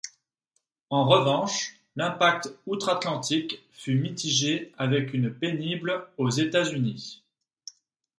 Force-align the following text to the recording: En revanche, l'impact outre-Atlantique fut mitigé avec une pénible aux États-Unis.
En 0.89 1.05
revanche, 1.07 1.79
l'impact 1.95 2.57
outre-Atlantique 2.65 3.63
fut 3.71 3.93
mitigé 3.99 4.71
avec 4.79 5.13
une 5.13 5.29
pénible 5.31 6.07
aux 6.17 6.31
États-Unis. 6.31 7.21